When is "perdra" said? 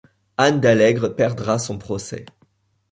1.15-1.59